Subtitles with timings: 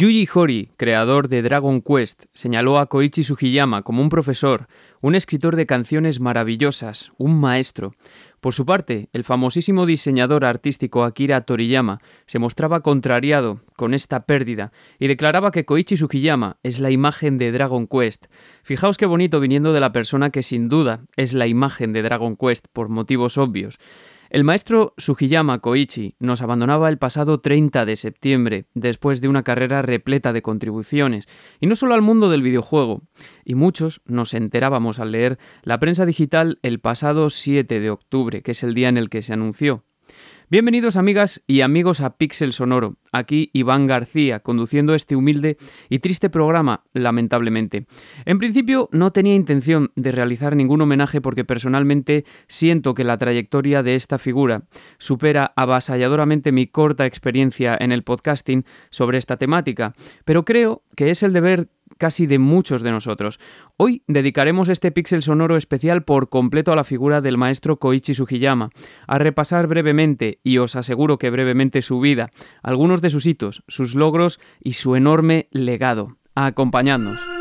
[0.00, 4.66] Yuji Horii, creador de Dragon Quest, señaló a Koichi Sugiyama como un profesor,
[5.02, 7.94] un escritor de canciones maravillosas, un maestro.
[8.40, 14.72] Por su parte, el famosísimo diseñador artístico Akira Toriyama se mostraba contrariado con esta pérdida
[14.98, 18.28] y declaraba que Koichi Sugiyama es la imagen de Dragon Quest.
[18.62, 22.36] Fijaos qué bonito viniendo de la persona que sin duda es la imagen de Dragon
[22.36, 23.78] Quest por motivos obvios.
[24.30, 29.82] El maestro Sugiyama Koichi nos abandonaba el pasado 30 de septiembre, después de una carrera
[29.82, 31.26] repleta de contribuciones,
[31.58, 33.02] y no solo al mundo del videojuego,
[33.44, 38.52] y muchos nos enterábamos al leer la prensa digital el pasado 7 de octubre, que
[38.52, 39.84] es el día en el que se anunció.
[40.52, 42.96] Bienvenidos amigas y amigos a Pixel Sonoro.
[43.12, 47.86] Aquí Iván García, conduciendo este humilde y triste programa, lamentablemente.
[48.24, 53.84] En principio no tenía intención de realizar ningún homenaje porque personalmente siento que la trayectoria
[53.84, 54.64] de esta figura
[54.98, 59.94] supera avasalladoramente mi corta experiencia en el podcasting sobre esta temática,
[60.24, 63.40] pero creo que es el deber casi de muchos de nosotros.
[63.76, 68.70] Hoy dedicaremos este píxel sonoro especial por completo a la figura del maestro Koichi Sugiyama,
[69.06, 72.30] a repasar brevemente, y os aseguro que brevemente su vida,
[72.62, 76.16] algunos de sus hitos, sus logros y su enorme legado.
[76.34, 77.39] Acompañadnos.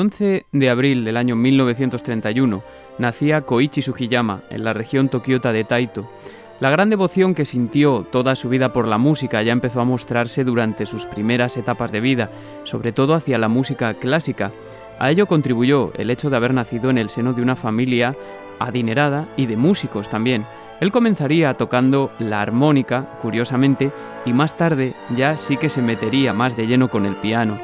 [0.00, 2.62] 11 de abril del año 1931
[2.98, 6.10] nacía Koichi Sugiyama en la región Tokiota de Taito.
[6.58, 10.42] La gran devoción que sintió toda su vida por la música ya empezó a mostrarse
[10.42, 12.30] durante sus primeras etapas de vida,
[12.64, 14.52] sobre todo hacia la música clásica.
[14.98, 18.16] A ello contribuyó el hecho de haber nacido en el seno de una familia
[18.58, 20.46] adinerada y de músicos también.
[20.80, 23.92] Él comenzaría tocando la armónica, curiosamente,
[24.24, 27.58] y más tarde ya sí que se metería más de lleno con el piano.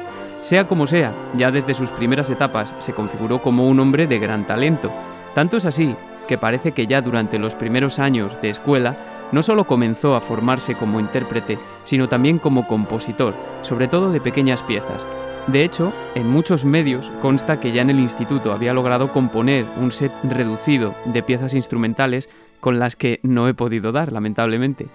[0.47, 4.47] Sea como sea, ya desde sus primeras etapas se configuró como un hombre de gran
[4.47, 4.89] talento.
[5.35, 5.93] Tanto es así
[6.25, 8.95] que parece que ya durante los primeros años de escuela
[9.33, 14.63] no solo comenzó a formarse como intérprete, sino también como compositor, sobre todo de pequeñas
[14.63, 15.05] piezas.
[15.47, 19.91] De hecho, en muchos medios consta que ya en el instituto había logrado componer un
[19.91, 22.29] set reducido de piezas instrumentales
[22.61, 24.87] con las que no he podido dar, lamentablemente.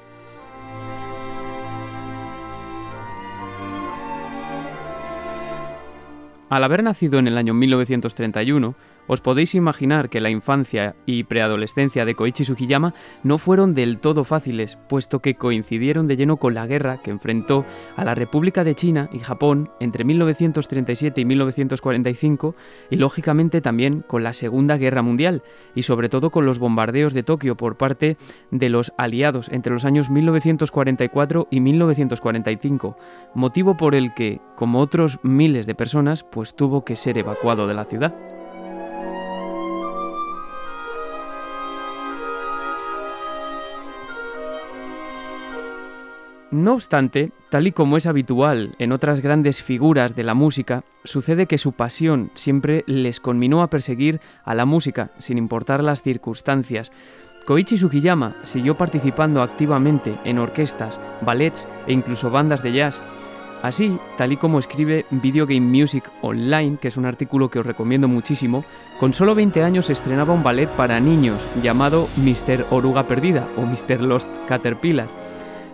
[6.53, 8.75] Al haber nacido en el año 1931,
[9.13, 14.25] os podéis imaginar que la infancia y preadolescencia de Koichi Sugiyama no fueron del todo
[14.25, 18.75] fáciles, puesto que coincidieron de lleno con la guerra que enfrentó a la República de
[18.75, 22.55] China y Japón entre 1937 y 1945
[22.91, 25.43] y lógicamente también con la Segunda Guerra Mundial
[25.75, 28.17] y sobre todo con los bombardeos de Tokio por parte
[28.51, 32.97] de los aliados entre los años 1944 y 1945,
[33.35, 37.75] motivo por el que, como otros miles de personas, pues tuvo que ser evacuado de
[37.75, 38.15] la ciudad.
[46.53, 51.47] No obstante, tal y como es habitual en otras grandes figuras de la música, sucede
[51.47, 56.93] que su pasión siempre les conminó a perseguir a la música, sin importar las circunstancias.
[57.47, 63.01] Koichi Sugiyama siguió participando activamente en orquestas, ballets e incluso bandas de jazz.
[63.63, 67.67] Así, tal y como escribe Video Game Music Online, que es un artículo que os
[67.67, 68.63] recomiendo muchísimo,
[69.01, 72.67] con solo 20 años estrenaba un ballet para niños llamado Mr.
[72.69, 74.03] Oruga Perdida o Mr.
[74.03, 75.09] Lost Caterpillar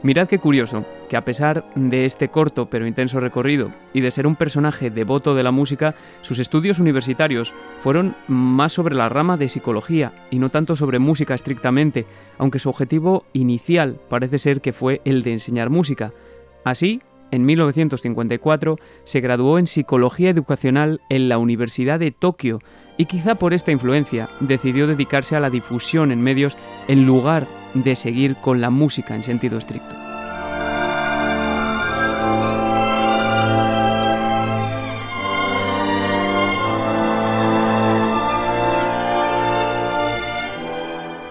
[0.01, 4.29] Mirad qué curioso, que a pesar de este corto pero intenso recorrido y de ser
[4.29, 7.53] un personaje devoto de la música, sus estudios universitarios
[7.83, 12.07] fueron más sobre la rama de psicología y no tanto sobre música estrictamente,
[12.39, 16.13] aunque su objetivo inicial parece ser que fue el de enseñar música.
[16.63, 17.03] Así,
[17.33, 22.61] en 1954 se graduó en Psicología Educacional en la Universidad de Tokio
[22.97, 26.57] y quizá por esta influencia decidió dedicarse a la difusión en medios
[26.87, 27.49] en lugar
[27.83, 29.95] de seguir con la música en sentido estricto.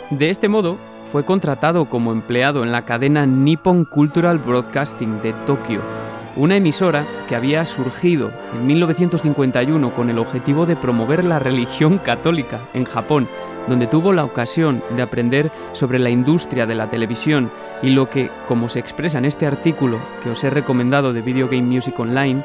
[0.10, 0.78] De este modo,
[1.12, 5.97] fue contratado como empleado en la cadena Nippon Cultural Broadcasting de Tokio
[6.38, 12.62] una emisora que había surgido en 1951 con el objetivo de promover la religión católica
[12.74, 13.28] en Japón,
[13.68, 17.52] donde tuvo la ocasión de aprender sobre la industria de la televisión
[17.82, 21.48] y lo que, como se expresa en este artículo que os he recomendado de Video
[21.48, 22.44] Game Music Online,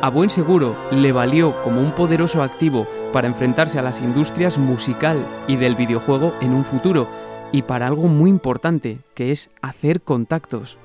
[0.00, 5.24] a buen seguro le valió como un poderoso activo para enfrentarse a las industrias musical
[5.46, 7.08] y del videojuego en un futuro,
[7.52, 10.78] y para algo muy importante, que es hacer contactos.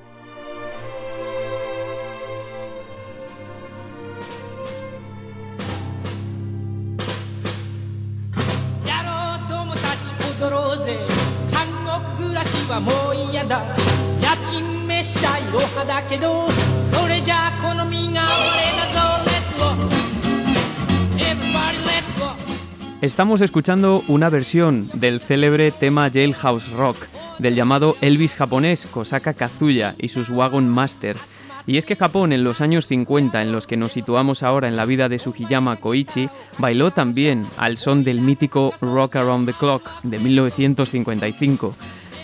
[23.02, 26.98] Estamos escuchando una versión del célebre tema Jailhouse Rock
[27.40, 31.28] del llamado Elvis japonés Kosaka Kazuya y sus Wagon Masters.
[31.66, 34.76] Y es que Japón en los años 50, en los que nos situamos ahora en
[34.76, 39.90] la vida de Sugiyama Koichi, bailó también al son del mítico Rock Around the Clock
[40.04, 41.76] de 1955.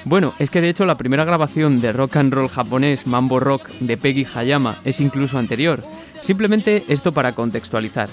[0.05, 3.67] Bueno, es que de hecho la primera grabación de rock and roll japonés Mambo Rock
[3.79, 5.83] de Peggy Hayama es incluso anterior.
[6.21, 8.09] Simplemente esto para contextualizar.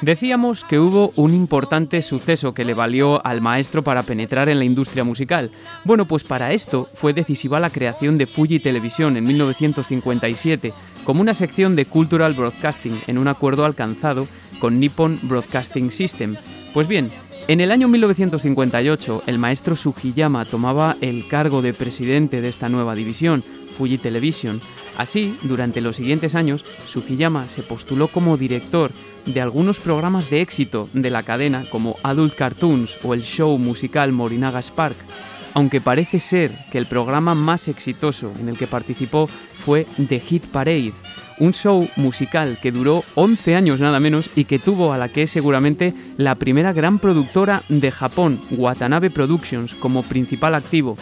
[0.00, 4.64] Decíamos que hubo un importante suceso que le valió al maestro para penetrar en la
[4.64, 5.50] industria musical.
[5.84, 10.72] Bueno, pues para esto fue decisiva la creación de Fuji Televisión en 1957
[11.02, 14.28] como una sección de Cultural Broadcasting en un acuerdo alcanzado
[14.60, 16.36] con Nippon Broadcasting System.
[16.72, 17.10] Pues bien,
[17.48, 22.94] en el año 1958 el maestro Sugiyama tomaba el cargo de presidente de esta nueva
[22.94, 23.42] división,
[23.76, 24.60] Fuji Television.
[24.96, 28.92] Así, durante los siguientes años, Sugiyama se postuló como director
[29.26, 34.12] de algunos programas de éxito de la cadena como Adult Cartoons o el show musical
[34.12, 34.96] Morinaga Spark,
[35.54, 39.28] aunque parece ser que el programa más exitoso en el que participó
[39.64, 40.92] fue The Hit Parade,
[41.40, 45.22] un show musical que duró 11 años nada menos y que tuvo a la que
[45.22, 50.96] es seguramente la primera gran productora de Japón, Watanabe Productions, como principal activo,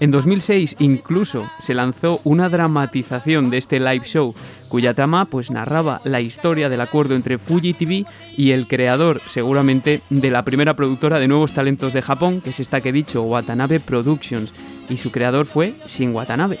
[0.00, 4.34] en 2006 incluso se lanzó una dramatización de este live show,
[4.68, 8.04] cuya trama pues narraba la historia del acuerdo entre Fuji TV
[8.36, 12.60] y el creador, seguramente, de la primera productora de nuevos talentos de Japón, que es
[12.60, 14.52] esta que he dicho, Watanabe Productions,
[14.88, 16.58] y su creador fue Shin Watanabe.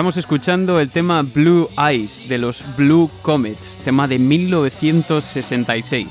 [0.00, 6.08] Estamos escuchando el tema Blue Eyes de los Blue Comets, tema de 1966.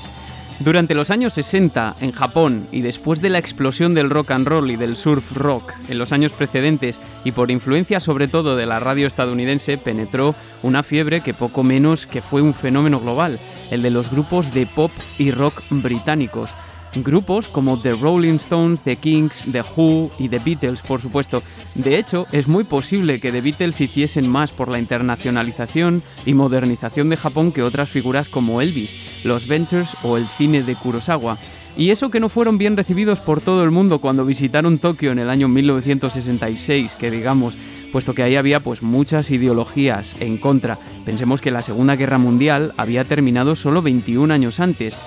[0.60, 4.70] Durante los años 60 en Japón y después de la explosión del rock and roll
[4.70, 8.78] y del surf rock en los años precedentes y por influencia sobre todo de la
[8.78, 13.40] radio estadounidense penetró una fiebre que poco menos que fue un fenómeno global,
[13.72, 16.50] el de los grupos de pop y rock británicos
[16.96, 21.42] grupos como The Rolling Stones, The Kings, The Who y The Beatles, por supuesto.
[21.74, 27.08] De hecho, es muy posible que The Beatles hiciesen más por la internacionalización y modernización
[27.10, 28.94] de Japón que otras figuras como Elvis,
[29.24, 31.38] los Ventures o el cine de Kurosawa.
[31.76, 35.20] Y eso que no fueron bien recibidos por todo el mundo cuando visitaron Tokio en
[35.20, 37.56] el año 1966, que digamos,
[37.92, 40.78] puesto que ahí había pues muchas ideologías en contra.
[41.04, 44.98] Pensemos que la Segunda Guerra Mundial había terminado solo 21 años antes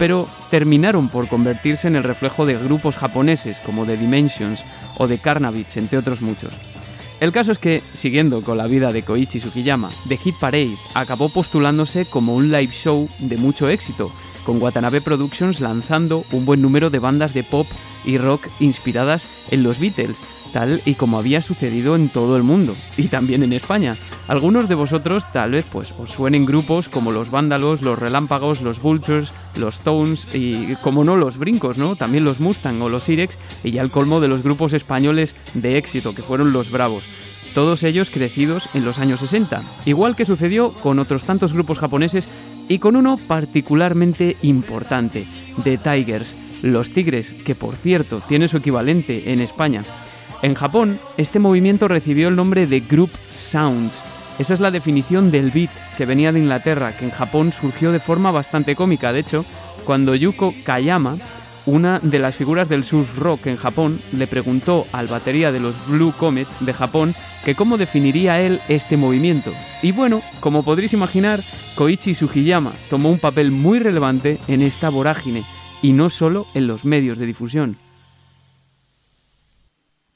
[0.00, 4.64] pero terminaron por convertirse en el reflejo de grupos japoneses como The Dimensions
[4.96, 6.54] o The Carnavits, entre otros muchos.
[7.20, 11.28] El caso es que, siguiendo con la vida de Koichi Sukiyama, The Hit Parade acabó
[11.28, 14.10] postulándose como un live show de mucho éxito,
[14.46, 17.66] con Watanabe Productions lanzando un buen número de bandas de pop
[18.06, 20.22] y rock inspiradas en los Beatles,
[20.54, 23.98] tal y como había sucedido en todo el mundo, y también en España.
[24.30, 28.80] Algunos de vosotros tal vez pues os suenen grupos como los Vándalos, los Relámpagos, los
[28.80, 31.96] Vultures, los Tones y como no los Brincos, ¿no?
[31.96, 35.78] También los Mustang o los Irex y ya el colmo de los grupos españoles de
[35.78, 37.02] éxito que fueron los Bravos.
[37.54, 42.28] Todos ellos crecidos en los años 60, igual que sucedió con otros tantos grupos japoneses
[42.68, 45.26] y con uno particularmente importante,
[45.64, 49.82] The Tigers, los Tigres, que por cierto tiene su equivalente en España.
[50.42, 54.04] En Japón, este movimiento recibió el nombre de Group Sounds.
[54.40, 55.68] Esa es la definición del beat
[55.98, 59.12] que venía de Inglaterra, que en Japón surgió de forma bastante cómica.
[59.12, 59.44] De hecho,
[59.84, 61.18] cuando Yuko Kayama,
[61.66, 65.74] una de las figuras del surf rock en Japón le preguntó al batería de los
[65.86, 69.52] Blue Comets de Japón que cómo definiría él este movimiento.
[69.82, 71.44] Y bueno, como podréis imaginar,
[71.74, 75.44] Koichi Sugiyama tomó un papel muy relevante en esta vorágine,
[75.82, 77.76] y no solo en los medios de difusión.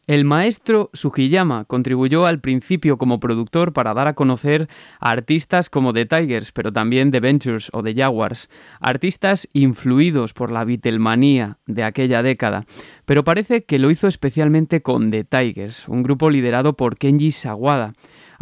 [0.06, 4.68] El maestro Sugiyama contribuyó al principio como productor para dar a conocer
[5.00, 10.50] a artistas como The Tigers, pero también The Ventures o The Jaguars, artistas influidos por
[10.50, 12.66] la Beatlemanía de aquella década.
[13.06, 17.94] Pero parece que lo hizo especialmente con The Tigers, un grupo liderado por Kenji Sawada,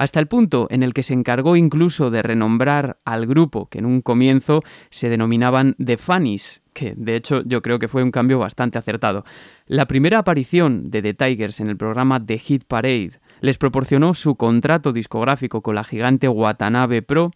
[0.02, 3.87] hasta el punto en el que se encargó incluso de renombrar al grupo, que en
[3.87, 8.40] un comienzo se denominaban The Funnies, que de hecho yo creo que fue un cambio
[8.40, 9.25] bastante acertado.
[9.66, 14.35] La primera aparición de The Tigers en el programa The Hit Parade les proporcionó su
[14.35, 17.30] contrato discográfico con la gigante Watanabe Pro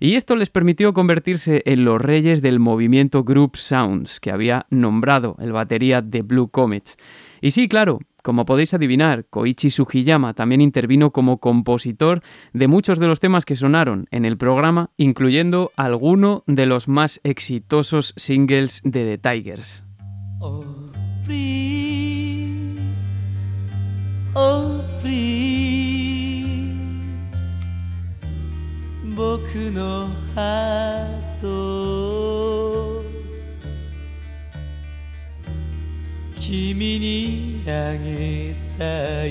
[0.00, 5.36] y esto les permitió convertirse en los reyes del movimiento Group Sounds que había nombrado
[5.38, 6.96] el batería de Blue Comets.
[7.40, 12.22] Y sí, claro, como podéis adivinar, Koichi Sugiyama también intervino como compositor
[12.52, 17.20] de muchos de los temas que sonaron en el programa, incluyendo alguno de los más
[17.24, 19.84] exitosos singles de The Tigers.
[20.40, 20.64] Oh,
[24.34, 24.84] oh,
[36.50, 39.28] 君にあげたい」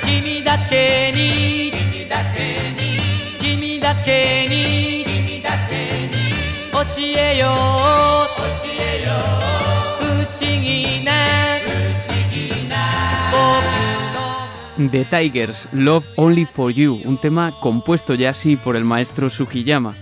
[0.06, 1.70] 君だけに。
[1.70, 2.80] 君だけに。
[3.38, 5.04] 君だけに。
[5.04, 6.16] 君だけに。
[6.72, 6.78] 教
[7.18, 7.50] えよう。
[8.40, 9.12] 教えよ
[10.00, 10.04] う。
[10.04, 11.10] 不思議な」
[14.88, 19.94] The Tigers, Love Only for You, un tema compuesto ya así por el maestro Sugiyama.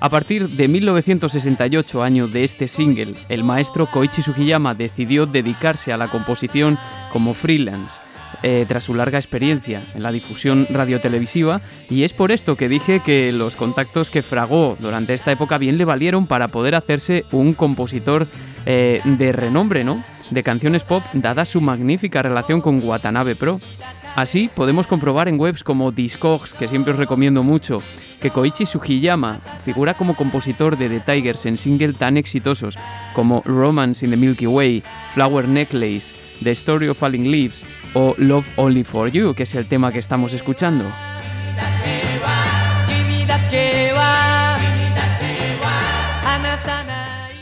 [0.00, 5.98] A partir de 1968, año de este single, el maestro Koichi Sugiyama decidió dedicarse a
[5.98, 6.78] la composición
[7.12, 8.00] como freelance.
[8.42, 11.60] Eh, tras su larga experiencia en la difusión radiotelevisiva
[11.90, 15.76] y es por esto que dije que los contactos que fragó durante esta época bien
[15.76, 18.26] le valieron para poder hacerse un compositor
[18.64, 20.02] eh, de renombre, ¿no?
[20.32, 23.60] de canciones pop dada su magnífica relación con Watanabe Pro.
[24.14, 27.82] Así podemos comprobar en webs como Discogs, que siempre os recomiendo mucho,
[28.20, 32.76] que Koichi Sugiyama figura como compositor de The Tigers en singles tan exitosos
[33.14, 34.82] como Romance in the Milky Way,
[35.14, 37.64] Flower Necklace, The Story of Falling Leaves
[37.94, 40.84] o Love Only for You, que es el tema que estamos escuchando.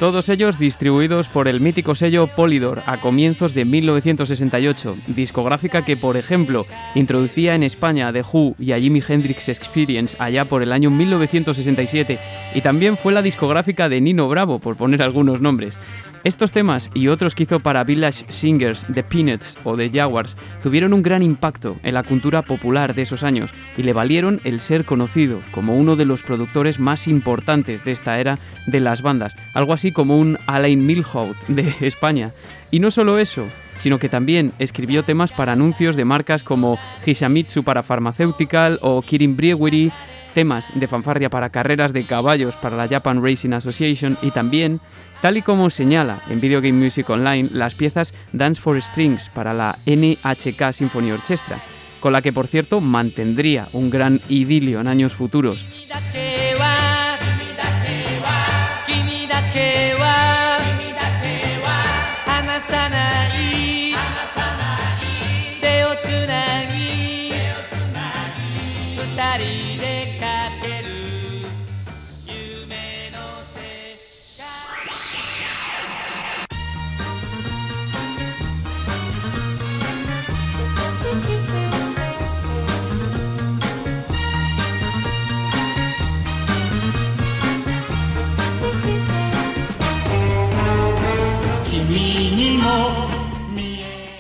[0.01, 6.17] Todos ellos distribuidos por el mítico sello Polydor a comienzos de 1968, discográfica que, por
[6.17, 6.65] ejemplo,
[6.95, 10.89] introducía en España a The Who y a Jimi Hendrix Experience allá por el año
[10.91, 12.19] 1967,
[12.55, 15.77] y también fue la discográfica de Nino Bravo, por poner algunos nombres.
[16.23, 20.93] Estos temas y otros que hizo para Village Singers, The Peanuts o The Jaguars tuvieron
[20.93, 24.85] un gran impacto en la cultura popular de esos años y le valieron el ser
[24.85, 29.73] conocido como uno de los productores más importantes de esta era de las bandas, algo
[29.73, 32.33] así como un Alain Milhaud de España.
[32.71, 33.47] Y no solo eso,
[33.77, 39.39] sino que también escribió temas para anuncios de marcas como Hishamitsu para Pharmaceutical o Kirin
[39.39, 39.91] Brewery,
[40.35, 44.81] temas de fanfarria para carreras de caballos para la Japan Racing Association y también
[45.21, 49.53] Tal y como señala en Video Game Music Online las piezas Dance for Strings para
[49.53, 51.61] la NHK Symphony Orchestra,
[52.01, 55.67] con la que por cierto mantendría un gran idilio en años futuros.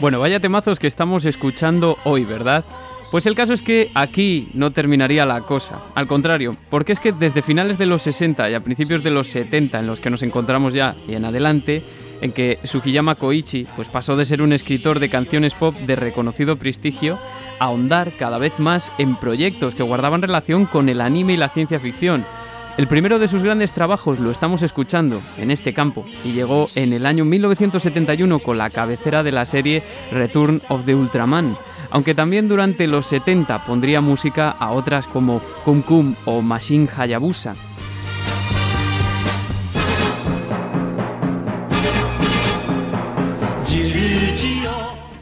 [0.00, 2.64] Bueno, vaya temazos que estamos escuchando hoy, ¿verdad?
[3.11, 7.12] Pues el caso es que aquí no terminaría la cosa, al contrario, porque es que
[7.12, 10.23] desde finales de los 60 y a principios de los 70 en los que nos
[10.23, 11.83] encontramos ya y en adelante,
[12.23, 16.57] en que Sugiyama Koichi pues pasó de ser un escritor de canciones pop de reconocido
[16.57, 17.19] prestigio
[17.59, 21.50] a ahondar cada vez más en proyectos que guardaban relación con el anime y la
[21.50, 22.25] ciencia ficción,
[22.80, 26.94] El primero de sus grandes trabajos lo estamos escuchando en este campo y llegó en
[26.94, 29.82] el año 1971 con la cabecera de la serie
[30.12, 31.58] Return of the Ultraman,
[31.90, 37.54] aunque también durante los 70 pondría música a otras como Kum Kum o Machine Hayabusa.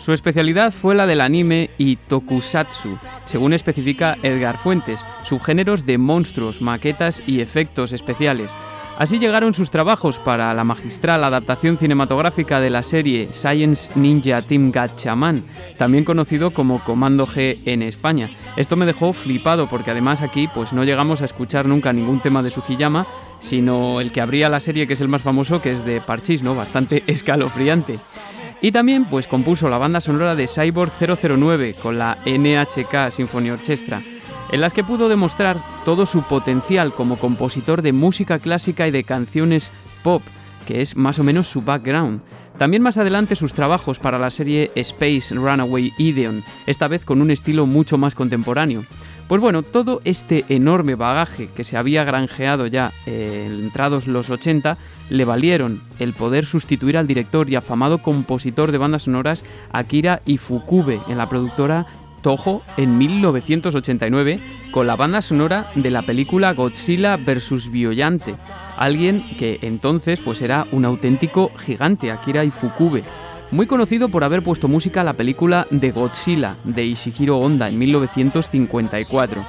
[0.09, 2.97] Su especialidad fue la del anime y tokusatsu,
[3.27, 8.51] según especifica Edgar Fuentes, subgéneros de monstruos, maquetas y efectos especiales.
[8.97, 14.73] Así llegaron sus trabajos para la magistral adaptación cinematográfica de la serie Science Ninja Team
[14.73, 15.45] Gatchaman,
[15.77, 18.31] también conocido como Comando G en España.
[18.57, 22.41] Esto me dejó flipado porque además aquí pues no llegamos a escuchar nunca ningún tema
[22.41, 23.07] de Sukiyama,
[23.41, 26.43] sino el que abría la serie que es el más famoso, que es de Parchís,
[26.43, 26.55] ¿no?
[26.55, 27.99] Bastante escalofriante.
[28.61, 34.03] Y también pues compuso la banda sonora de Cyborg 009 con la NHK Symphony Orchestra,
[34.51, 39.05] en las que pudo demostrar todo su potencial como compositor de música clásica y de
[39.05, 39.71] canciones
[40.03, 40.23] pop,
[40.67, 42.21] que es más o menos su background.
[42.59, 47.31] También más adelante sus trabajos para la serie Space Runaway Ideon, esta vez con un
[47.31, 48.85] estilo mucho más contemporáneo.
[49.29, 54.79] Pues bueno, todo este enorme bagaje que se había granjeado ya eh, entrados los 80
[55.11, 60.99] le valieron el poder sustituir al director y afamado compositor de bandas sonoras Akira Ifukube
[61.09, 61.87] en la productora
[62.23, 67.71] Toho en 1989 con la banda sonora de la película Godzilla vs.
[67.71, 68.35] Biollante,
[68.79, 73.05] alguien que entonces pues era un auténtico gigante, Akira Ifukube
[73.51, 77.79] muy conocido por haber puesto música a la película de Godzilla de Ishihiro Honda en
[77.79, 79.43] 1954.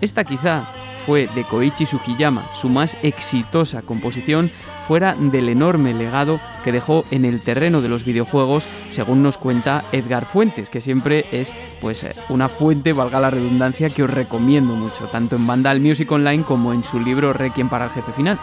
[0.00, 0.64] Esta quizá
[1.06, 4.50] fue de Koichi Sugiyama, su más exitosa composición
[4.88, 9.84] fuera del enorme legado que dejó en el terreno de los videojuegos, según nos cuenta
[9.92, 15.04] Edgar Fuentes, que siempre es pues una fuente, valga la redundancia, que os recomiendo mucho,
[15.04, 18.38] tanto en Vandal Music Online como en su libro Requiem para el jefe final.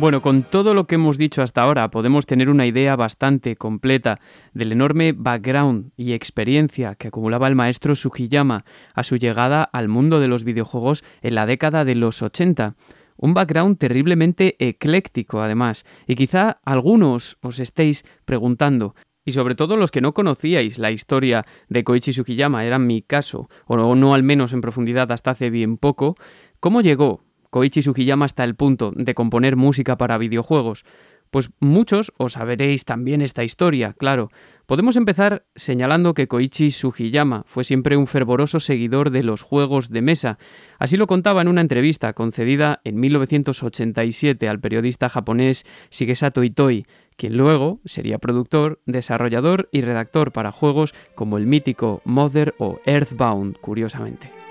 [0.00, 4.18] Bueno, con todo lo que hemos dicho hasta ahora podemos tener una idea bastante completa
[4.54, 10.18] del enorme background y experiencia que acumulaba el maestro Sugiyama a su llegada al mundo
[10.18, 12.76] de los videojuegos en la década de los 80.
[13.18, 18.94] Un background terriblemente ecléctico además, y quizá algunos os estéis preguntando,
[19.26, 23.50] y sobre todo los que no conocíais la historia de Koichi Sugiyama, era mi caso,
[23.66, 26.16] o no al menos en profundidad hasta hace bien poco,
[26.58, 30.84] ¿cómo llegó Koichi Sugiyama hasta el punto de componer música para videojuegos?
[31.30, 34.30] Pues muchos os saberéis también esta historia, claro.
[34.66, 40.02] Podemos empezar señalando que Koichi Sugiyama fue siempre un fervoroso seguidor de los juegos de
[40.02, 40.38] mesa.
[40.78, 46.84] Así lo contaba en una entrevista concedida en 1987 al periodista japonés Shigesato Itoi,
[47.16, 53.58] quien luego sería productor, desarrollador y redactor para juegos como el mítico Mother o Earthbound,
[53.58, 54.49] curiosamente.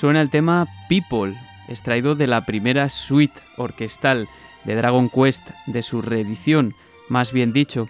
[0.00, 1.34] Suena el tema People,
[1.68, 4.28] extraído de la primera suite orquestal
[4.64, 6.74] de Dragon Quest, de su reedición,
[7.10, 7.86] más bien dicho.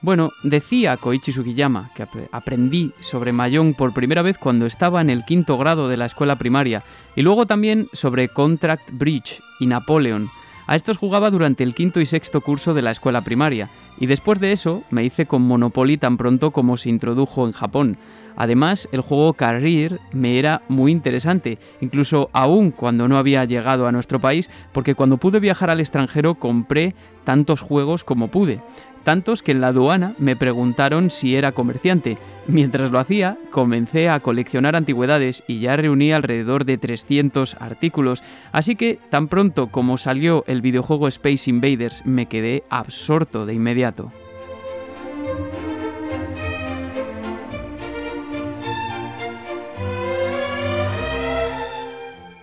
[0.00, 5.26] Bueno, decía Koichi Sugiyama que aprendí sobre Mayong por primera vez cuando estaba en el
[5.26, 6.84] quinto grado de la escuela primaria,
[7.16, 10.30] y luego también sobre Contract Bridge y Napoleon.
[10.66, 13.68] A estos jugaba durante el quinto y sexto curso de la escuela primaria,
[14.00, 17.98] y después de eso me hice con Monopoly tan pronto como se introdujo en Japón.
[18.36, 23.92] Además, el juego Career me era muy interesante, incluso aún cuando no había llegado a
[23.92, 28.60] nuestro país, porque cuando pude viajar al extranjero compré tantos juegos como pude.
[29.04, 32.18] Tantos que en la aduana me preguntaron si era comerciante.
[32.46, 38.76] Mientras lo hacía, comencé a coleccionar antigüedades y ya reuní alrededor de 300 artículos, así
[38.76, 44.12] que tan pronto como salió el videojuego Space Invaders me quedé absorto de inmediato.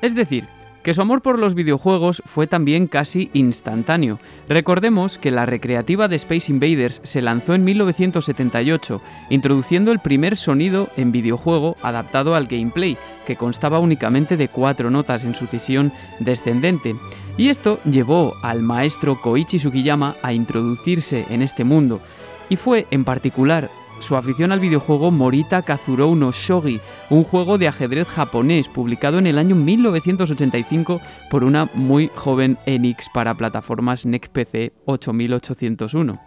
[0.01, 0.47] Es decir,
[0.83, 4.19] que su amor por los videojuegos fue también casi instantáneo.
[4.47, 10.89] Recordemos que la recreativa de Space Invaders se lanzó en 1978, introduciendo el primer sonido
[10.95, 16.95] en videojuego adaptado al gameplay, que constaba únicamente de cuatro notas en sucesión descendente.
[17.37, 22.01] Y esto llevó al maestro Koichi Sugiyama a introducirse en este mundo.
[22.49, 27.67] Y fue, en particular, su afición al videojuego Morita Kazurou no Shogi, un juego de
[27.67, 34.29] ajedrez japonés publicado en el año 1985 por una muy joven Enix para plataformas NEC
[34.29, 36.19] PC 8801.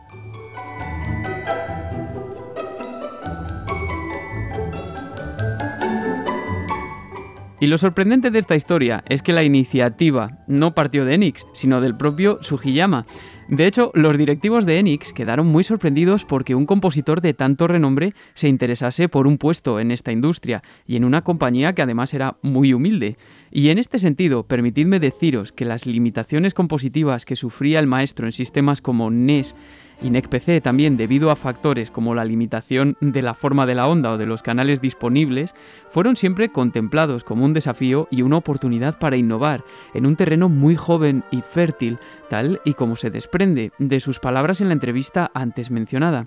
[7.62, 11.80] Y lo sorprendente de esta historia es que la iniciativa no partió de Enix, sino
[11.80, 13.06] del propio Sugiyama.
[13.52, 18.14] De hecho, los directivos de Enix quedaron muy sorprendidos porque un compositor de tanto renombre
[18.32, 22.38] se interesase por un puesto en esta industria y en una compañía que además era
[22.40, 23.18] muy humilde.
[23.50, 28.32] Y en este sentido, permitidme deciros que las limitaciones compositivas que sufría el maestro en
[28.32, 29.54] sistemas como NES
[30.02, 34.10] y NECPC también debido a factores como la limitación de la forma de la onda
[34.12, 35.54] o de los canales disponibles,
[35.90, 40.76] fueron siempre contemplados como un desafío y una oportunidad para innovar en un terreno muy
[40.76, 45.70] joven y fértil, tal y como se desprende de sus palabras en la entrevista antes
[45.70, 46.26] mencionada.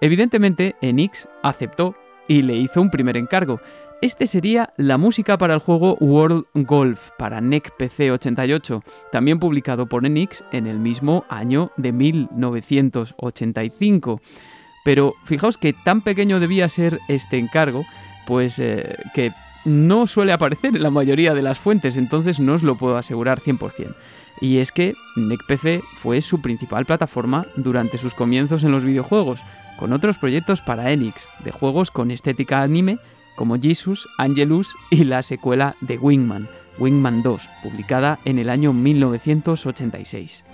[0.00, 1.94] Evidentemente, Enix aceptó
[2.26, 3.60] y le hizo un primer encargo,
[4.04, 9.86] este sería la música para el juego World Golf para NEC PC 88, también publicado
[9.86, 14.20] por Enix en el mismo año de 1985.
[14.84, 17.86] Pero fijaos que tan pequeño debía ser este encargo,
[18.26, 19.32] pues eh, que
[19.64, 23.40] no suele aparecer en la mayoría de las fuentes, entonces no os lo puedo asegurar
[23.40, 23.94] 100%.
[24.42, 29.40] Y es que NEC PC fue su principal plataforma durante sus comienzos en los videojuegos,
[29.78, 32.98] con otros proyectos para Enix, de juegos con estética anime
[33.36, 40.44] como Jesus, Angelus y la secuela de Wingman, Wingman 2, publicada en el año 1986.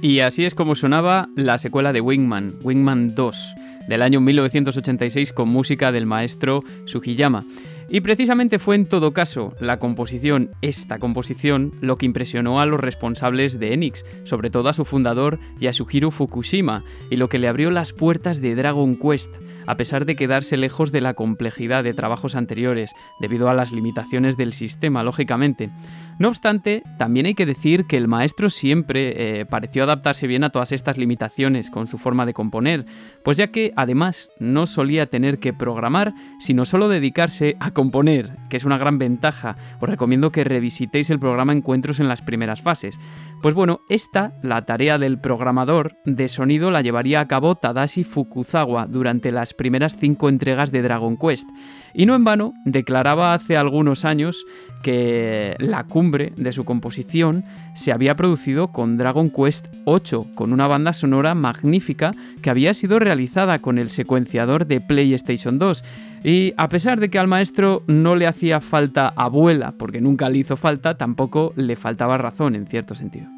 [0.00, 3.54] Y así es como sonaba la secuela de Wingman, Wingman 2
[3.88, 7.44] del año 1986 con música del maestro Sugiyama.
[7.88, 12.80] Y precisamente fue en todo caso la composición, esta composición, lo que impresionó a los
[12.80, 17.70] responsables de Enix, sobre todo a su fundador Yasuhiro Fukushima, y lo que le abrió
[17.70, 19.34] las puertas de Dragon Quest,
[19.66, 24.36] a pesar de quedarse lejos de la complejidad de trabajos anteriores, debido a las limitaciones
[24.36, 25.70] del sistema, lógicamente.
[26.18, 30.50] No obstante, también hay que decir que el maestro siempre eh, pareció adaptarse bien a
[30.50, 32.86] todas estas limitaciones con su forma de componer,
[33.24, 38.56] pues ya que además no solía tener que programar, sino solo dedicarse a componer, que
[38.56, 39.56] es una gran ventaja.
[39.80, 42.98] Os recomiendo que revisitéis el programa Encuentros en las primeras fases.
[43.42, 48.86] Pues bueno, esta, la tarea del programador de sonido, la llevaría a cabo Tadashi Fukuzawa
[48.86, 51.48] durante las primeras cinco entregas de Dragon Quest.
[51.92, 54.44] Y no en vano, declaraba hace algunos años
[54.82, 60.66] que la cumbre de su composición se había producido con Dragon Quest 8, con una
[60.66, 62.12] banda sonora magnífica
[62.42, 65.84] que había sido realizada con el secuenciador de PlayStation 2.
[66.24, 70.38] Y a pesar de que al maestro no le hacía falta abuela, porque nunca le
[70.38, 73.28] hizo falta, tampoco le faltaba razón en cierto sentido.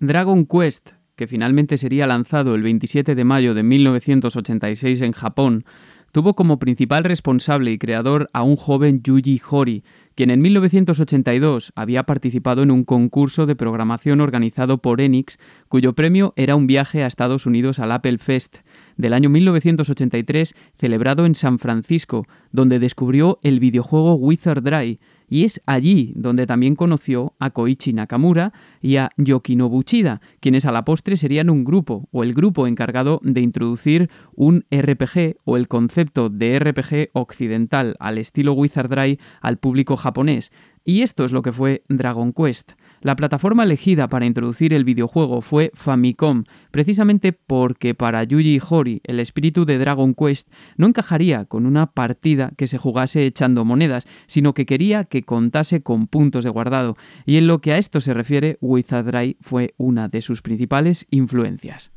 [0.00, 5.64] Dragon Quest que finalmente sería lanzado el 27 de mayo de 1986 en Japón,
[6.12, 12.02] tuvo como principal responsable y creador a un joven Yuji Hori, quien en 1982 había
[12.04, 17.06] participado en un concurso de programación organizado por Enix, cuyo premio era un viaje a
[17.06, 18.58] Estados Unidos al Apple Fest
[18.96, 25.60] del año 1983 celebrado en San Francisco, donde descubrió el videojuego Wizard Dry, y es
[25.66, 31.16] allí donde también conoció a Koichi Nakamura y a Yokinobu Chida, quienes a la postre
[31.16, 36.58] serían un grupo o el grupo encargado de introducir un RPG o el concepto de
[36.58, 40.50] RPG occidental al estilo Wizard Dry al público japonés,
[40.84, 42.72] y esto es lo que fue Dragon Quest.
[43.00, 49.20] La plataforma elegida para introducir el videojuego fue Famicom, precisamente porque para Yuji Hori el
[49.20, 54.54] espíritu de Dragon Quest no encajaría con una partida que se jugase echando monedas, sino
[54.54, 58.14] que quería que contase con puntos de guardado, y en lo que a esto se
[58.14, 61.92] refiere, Wizardry fue una de sus principales influencias.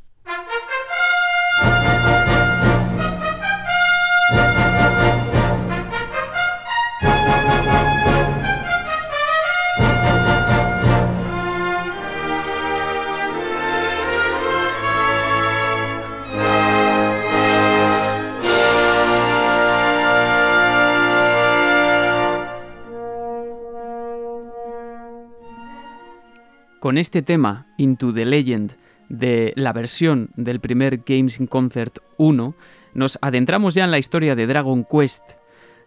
[26.82, 28.72] Con este tema, Into the Legend,
[29.08, 32.56] de la versión del primer Games in Concert 1,
[32.92, 35.22] nos adentramos ya en la historia de Dragon Quest.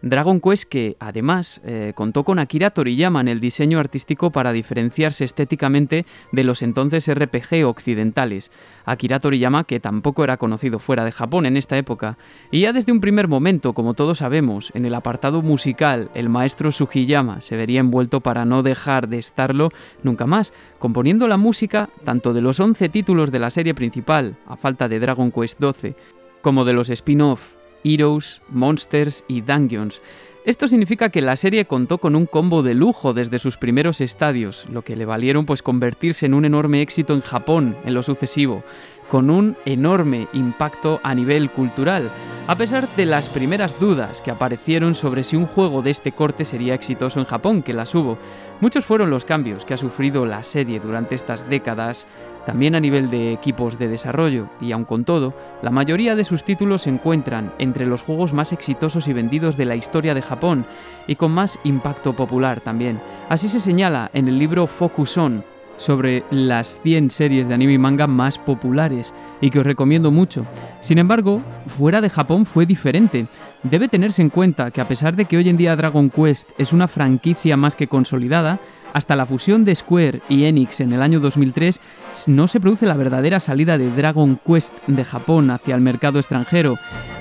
[0.02, 5.24] Dragon Quest que además eh, contó con Akira Toriyama en el diseño artístico para diferenciarse
[5.24, 8.52] estéticamente de los entonces RPG occidentales.
[8.84, 12.18] Akira Toriyama que tampoco era conocido fuera de Japón en esta época.
[12.50, 16.72] Y ya desde un primer momento, como todos sabemos, en el apartado musical el maestro
[16.72, 19.70] Sugiyama se vería envuelto para no dejar de estarlo
[20.02, 24.56] nunca más, componiendo la música tanto de los 11 títulos de la serie principal, a
[24.56, 25.94] falta de Dragon Quest XII,
[26.42, 30.00] como de los spin-off Heroes, Monsters y Dungeons.
[30.46, 34.68] Esto significa que la serie contó con un combo de lujo desde sus primeros estadios,
[34.70, 38.62] lo que le valieron pues convertirse en un enorme éxito en Japón en lo sucesivo,
[39.08, 42.12] con un enorme impacto a nivel cultural,
[42.46, 46.44] a pesar de las primeras dudas que aparecieron sobre si un juego de este corte
[46.44, 48.16] sería exitoso en Japón, que las hubo.
[48.60, 52.06] Muchos fueron los cambios que ha sufrido la serie durante estas décadas,
[52.46, 56.44] también a nivel de equipos de desarrollo, y aun con todo, la mayoría de sus
[56.44, 60.64] títulos se encuentran entre los juegos más exitosos y vendidos de la historia de Japón,
[61.08, 63.00] y con más impacto popular también.
[63.28, 65.44] Así se señala en el libro Focus On,
[65.76, 70.46] sobre las 100 series de anime y manga más populares y que os recomiendo mucho.
[70.80, 73.26] Sin embargo, fuera de Japón fue diferente.
[73.62, 76.72] Debe tenerse en cuenta que a pesar de que hoy en día Dragon Quest es
[76.72, 78.58] una franquicia más que consolidada,
[78.92, 81.80] hasta la fusión de Square y Enix en el año 2003
[82.26, 86.76] no se produce la verdadera salida de Dragon Quest de Japón hacia el mercado extranjero.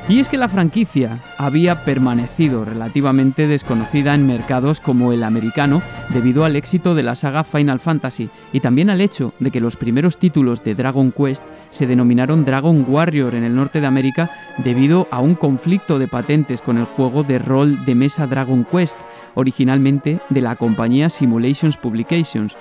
[0.07, 6.45] Y es que la franquicia había permanecido relativamente desconocida en mercados como el americano debido
[6.45, 10.17] al éxito de la saga Final Fantasy y también al hecho de que los primeros
[10.17, 14.29] títulos de Dragon Quest se denominaron Dragon Warrior en el norte de América
[14.63, 18.97] debido a un conflicto de patentes con el juego de rol de mesa Dragon Quest,
[19.33, 22.55] originalmente de la compañía Simulations Publications.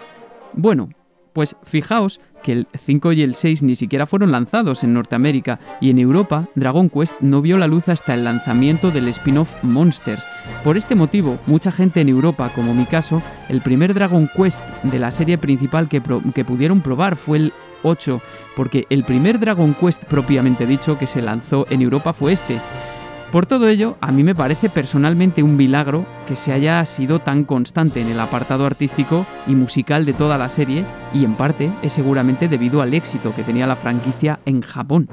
[0.54, 0.88] Bueno,
[1.34, 5.90] pues fijaos que el 5 y el 6 ni siquiera fueron lanzados en Norteamérica y
[5.90, 10.22] en Europa Dragon Quest no vio la luz hasta el lanzamiento del spin-off Monsters.
[10.62, 14.98] Por este motivo, mucha gente en Europa, como mi caso, el primer Dragon Quest de
[14.98, 16.02] la serie principal que,
[16.34, 18.20] que pudieron probar fue el 8,
[18.56, 22.60] porque el primer Dragon Quest propiamente dicho que se lanzó en Europa fue este.
[23.34, 27.42] Por todo ello, a mí me parece personalmente un milagro que se haya sido tan
[27.42, 31.92] constante en el apartado artístico y musical de toda la serie, y en parte es
[31.92, 35.08] seguramente debido al éxito que tenía la franquicia en Japón.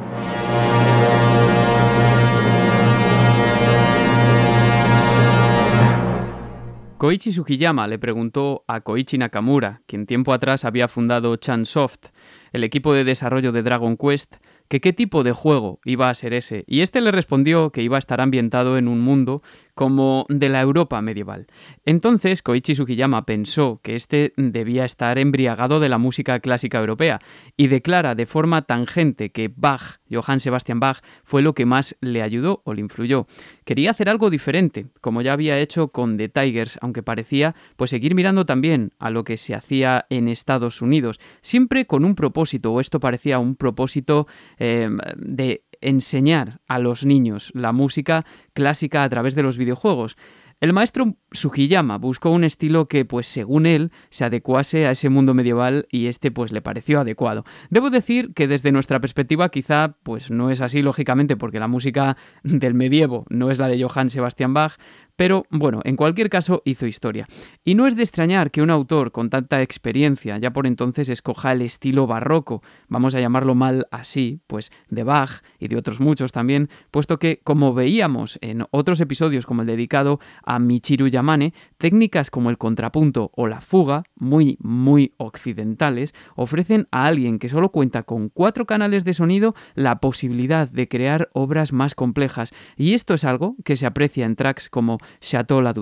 [6.99, 12.09] Koichi Sugiyama le preguntó a Koichi Nakamura, quien tiempo atrás había fundado Chansoft,
[12.53, 14.35] el equipo de desarrollo de Dragon Quest,
[14.71, 17.97] que qué tipo de juego iba a ser ese, y este le respondió que iba
[17.97, 19.43] a estar ambientado en un mundo
[19.75, 21.47] como de la Europa medieval.
[21.85, 27.19] Entonces Koichi Sugiyama pensó que este debía estar embriagado de la música clásica europea
[27.57, 32.21] y declara de forma tangente que Bach, Johann Sebastian Bach, fue lo que más le
[32.21, 33.27] ayudó o le influyó.
[33.65, 38.15] Quería hacer algo diferente, como ya había hecho con The Tigers, aunque parecía pues seguir
[38.15, 42.79] mirando también a lo que se hacía en Estados Unidos, siempre con un propósito, o
[42.79, 44.27] esto parecía un propósito
[44.63, 50.15] Em, de enseñar a los niños la música clásica a través de los videojuegos.
[50.61, 55.33] El maestro Sugiyama buscó un estilo que, pues según él, se adecuase a ese mundo
[55.33, 57.45] medieval y este pues le pareció adecuado.
[57.71, 62.15] Debo decir que desde nuestra perspectiva quizá pues no es así lógicamente porque la música
[62.43, 64.73] del medievo no es la de Johann Sebastian Bach,
[65.21, 67.27] pero bueno, en cualquier caso hizo historia.
[67.63, 71.51] Y no es de extrañar que un autor con tanta experiencia ya por entonces escoja
[71.51, 76.31] el estilo barroco, vamos a llamarlo mal así, pues de Bach y de otros muchos
[76.31, 82.31] también, puesto que, como veíamos en otros episodios como el dedicado a Michiru Yamane, técnicas
[82.31, 88.01] como el contrapunto o la fuga, muy, muy occidentales, ofrecen a alguien que solo cuenta
[88.01, 93.23] con cuatro canales de sonido la posibilidad de crear obras más complejas, y esto es
[93.23, 95.73] algo que se aprecia en tracks como Chateau la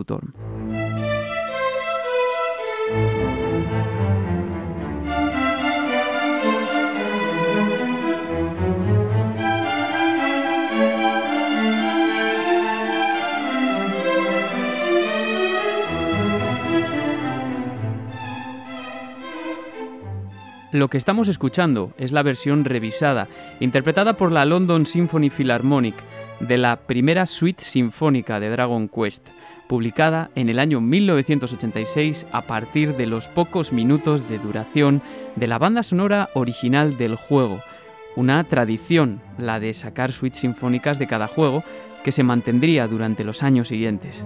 [20.72, 23.28] Lo que estamos escuchando es la versión revisada,
[23.60, 25.96] interpretada por la London Symphony Philharmonic,
[26.40, 29.28] de la primera suite sinfónica de Dragon Quest,
[29.68, 35.02] publicada en el año 1986 a partir de los pocos minutos de duración
[35.36, 37.62] de la banda sonora original del juego,
[38.16, 41.64] una tradición, la de sacar suites sinfónicas de cada juego,
[42.04, 44.24] que se mantendría durante los años siguientes.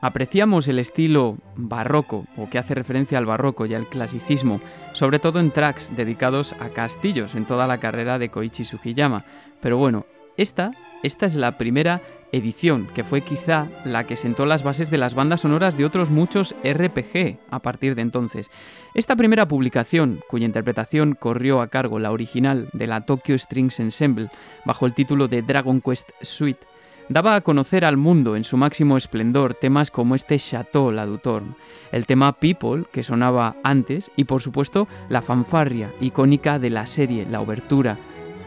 [0.00, 4.60] Apreciamos el estilo barroco, o que hace referencia al barroco y al clasicismo,
[4.92, 9.24] sobre todo en tracks dedicados a castillos en toda la carrera de Koichi Sugiyama.
[9.60, 10.06] Pero bueno,
[10.36, 14.98] esta, esta es la primera edición, que fue quizá la que sentó las bases de
[14.98, 18.50] las bandas sonoras de otros muchos RPG a partir de entonces.
[18.94, 24.30] Esta primera publicación, cuya interpretación corrió a cargo la original de la Tokyo Strings Ensemble
[24.64, 26.66] bajo el título de Dragon Quest Suite,
[27.08, 31.54] daba a conocer al mundo en su máximo esplendor temas como este Chateau La Dutorne,
[31.92, 37.26] el tema People que sonaba antes y por supuesto la fanfarria icónica de la serie,
[37.28, 37.98] la obertura,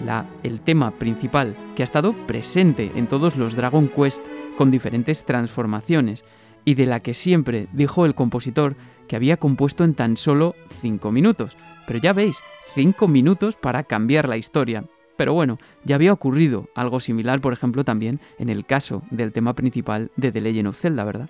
[0.06, 4.26] la, el tema principal que ha estado presente en todos los Dragon Quest
[4.58, 6.24] con diferentes transformaciones
[6.66, 8.76] y de la que siempre dijo el compositor
[9.08, 11.58] que había compuesto en tan solo 5 minutos.
[11.88, 12.42] Pero ya veis,
[12.74, 14.86] 5 minutos para cambiar la historia,
[15.22, 19.54] pero bueno, ya había ocurrido algo similar, por ejemplo, también en el caso del tema
[19.54, 21.30] principal de The Legend of Zelda, ¿verdad?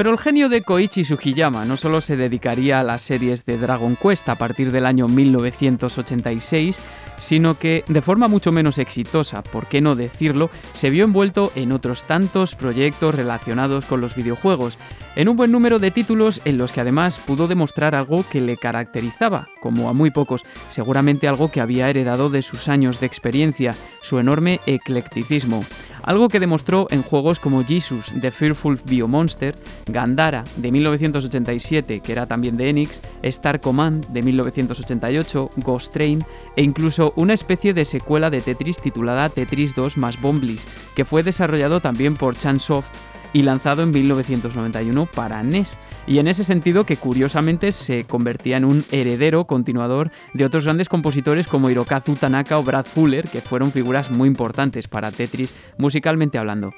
[0.00, 3.96] Pero el genio de Koichi Sugiyama no solo se dedicaría a las series de Dragon
[3.96, 6.80] Quest a partir del año 1986,
[7.18, 11.72] sino que de forma mucho menos exitosa, por qué no decirlo, se vio envuelto en
[11.72, 14.78] otros tantos proyectos relacionados con los videojuegos,
[15.16, 18.56] en un buen número de títulos en los que además pudo demostrar algo que le
[18.56, 23.74] caracterizaba, como a muy pocos, seguramente algo que había heredado de sus años de experiencia,
[24.00, 25.62] su enorme eclecticismo
[26.02, 29.54] algo que demostró en juegos como Jesus The Fearful Biomonster,
[29.86, 36.24] Gandara de 1987, que era también de Enix, Star Command de 1988, Ghost Train
[36.56, 41.22] e incluso una especie de secuela de Tetris titulada Tetris 2 más Bomblis, que fue
[41.22, 42.90] desarrollado también por Chansoft
[43.32, 48.64] y lanzado en 1991 para NES, y en ese sentido que curiosamente se convertía en
[48.64, 53.72] un heredero continuador de otros grandes compositores como Hirokazu Tanaka o Brad Fuller, que fueron
[53.72, 56.72] figuras muy importantes para Tetris musicalmente hablando.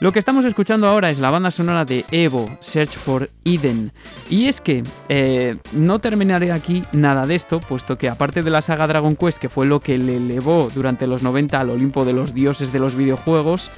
[0.00, 3.90] Lo que estamos escuchando ahora es la banda sonora de Evo, Search for Eden.
[4.30, 8.62] Y es que eh, no terminaré aquí nada de esto, puesto que aparte de la
[8.62, 12.12] saga Dragon Quest, que fue lo que le elevó durante los 90 al Olimpo de
[12.12, 13.72] los dioses de los videojuegos,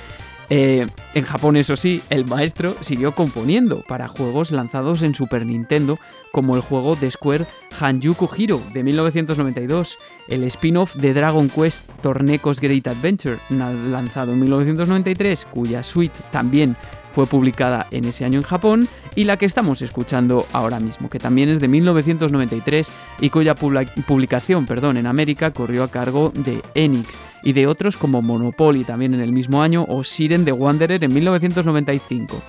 [0.51, 5.97] eh, en Japón, eso sí, el maestro siguió componiendo para juegos lanzados en Super Nintendo,
[6.33, 7.47] como el juego de Square
[7.79, 9.97] Hanjuku Hero de 1992,
[10.29, 16.77] el spin-off de Dragon Quest Tornecos Great Adventure, lanzado en 1993, cuya suite también
[17.13, 21.19] fue publicada en ese año en Japón, y la que estamos escuchando ahora mismo, que
[21.19, 27.19] también es de 1993 y cuya publicación perdón, en América corrió a cargo de Enix
[27.43, 31.15] y de otros como Monopoly también en el mismo año o Siren de Wanderer en
[31.15, 32.41] 1995.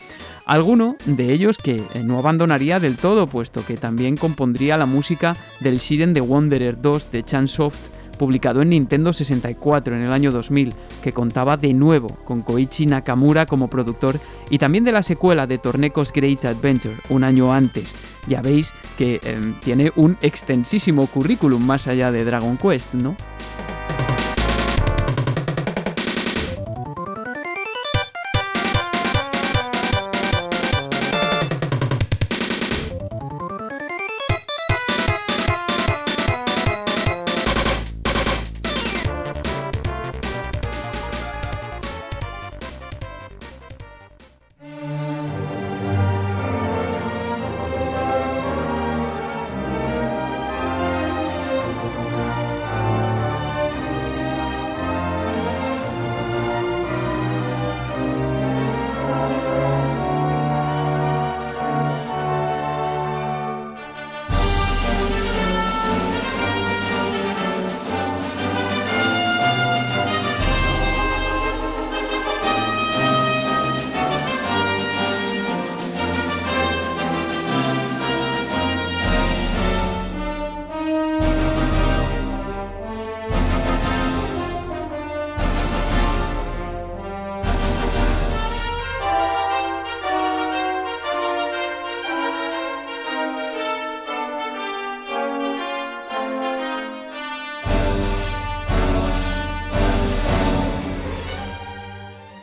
[0.45, 5.35] Alguno de ellos que eh, no abandonaría del todo, puesto que también compondría la música
[5.59, 10.75] del Siren de Wanderer 2 de Chansoft publicado en Nintendo 64 en el año 2000,
[11.01, 14.19] que contaba de nuevo con Koichi Nakamura como productor
[14.51, 17.95] y también de la secuela de Tornecos Great Adventure un año antes.
[18.27, 23.15] Ya veis que em, tiene un extensísimo currículum más allá de Dragon Quest, ¿no?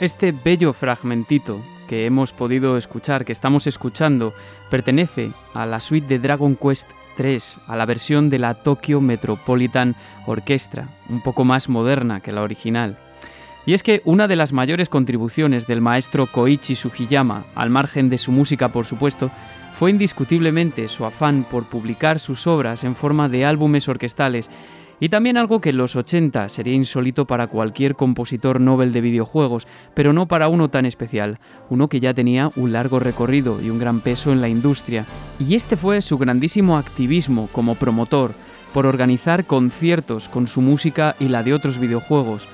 [0.00, 4.32] Este bello fragmentito que hemos podido escuchar, que estamos escuchando,
[4.70, 9.96] pertenece a la suite de Dragon Quest 3, a la versión de la Tokyo Metropolitan
[10.24, 12.96] Orchestra, un poco más moderna que la original.
[13.66, 18.18] Y es que una de las mayores contribuciones del maestro Koichi Sugiyama, al margen de
[18.18, 19.32] su música por supuesto,
[19.78, 24.48] fue indiscutiblemente su afán por publicar sus obras en forma de álbumes orquestales
[25.00, 29.66] y también algo que en los 80 sería insólito para cualquier compositor Nobel de videojuegos,
[29.94, 31.38] pero no para uno tan especial,
[31.70, 35.06] uno que ya tenía un largo recorrido y un gran peso en la industria.
[35.38, 38.34] Y este fue su grandísimo activismo como promotor,
[38.72, 42.48] por organizar conciertos con su música y la de otros videojuegos,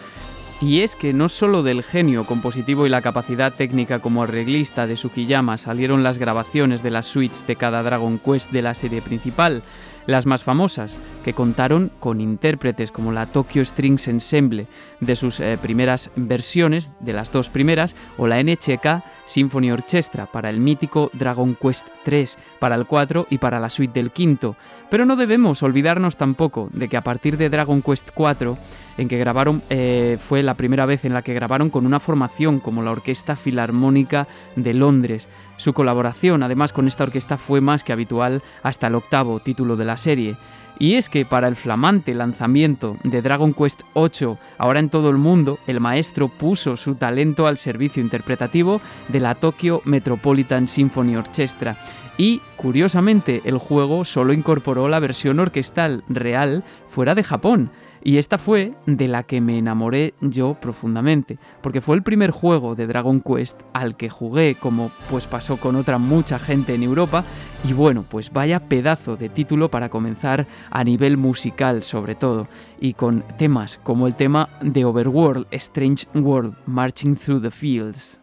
[0.61, 4.97] y es que no solo del genio compositivo y la capacidad técnica como arreglista de
[4.97, 9.63] Sukiyama salieron las grabaciones de las suites de cada Dragon Quest de la serie principal,
[10.07, 14.67] las más famosas, que contaron con intérpretes como la Tokyo Strings Ensemble
[15.01, 20.51] de sus eh, primeras versiones, de las dos primeras, o la NHK Symphony Orchestra para
[20.51, 24.57] el mítico Dragon Quest 3, para el 4 y para la suite del quinto.
[24.91, 28.57] Pero no debemos olvidarnos tampoco de que a partir de Dragon Quest 4,
[28.99, 32.61] en que grabaron, eh, fue la primera vez en la que grabaron con una formación
[32.61, 34.27] como la Orquesta Filarmónica
[34.57, 35.29] de Londres.
[35.57, 39.85] Su colaboración además con esta orquesta fue más que habitual hasta el octavo título de
[39.85, 40.37] la serie.
[40.79, 45.17] Y es que para el flamante lanzamiento de Dragon Quest VIII, ahora en todo el
[45.17, 51.77] mundo, el maestro puso su talento al servicio interpretativo de la Tokyo Metropolitan Symphony Orchestra.
[52.17, 57.71] Y, curiosamente, el juego solo incorporó la versión orquestal real fuera de Japón.
[58.07, 62.75] Y esta fue de la que me enamoré yo profundamente, porque fue el primer juego
[62.75, 67.25] de Dragon Quest al que jugué, como pues pasó con otra mucha gente en Europa,
[67.67, 72.47] y bueno, pues vaya pedazo de título para comenzar a nivel musical sobre todo,
[72.79, 78.21] y con temas como el tema de Overworld, Strange World, Marching Through the Fields.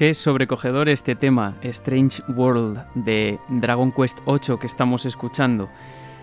[0.00, 5.68] Qué sobrecogedor este tema, Strange World, de Dragon Quest VIII que estamos escuchando.